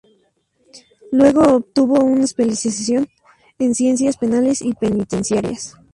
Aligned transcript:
Luego 1.11 1.43
obtuvo 1.57 2.03
una 2.03 2.23
especialización 2.23 3.07
en 3.59 3.75
ciencias 3.75 4.17
penales 4.17 4.63
y 4.63 4.73
penitenciarias. 4.73 5.75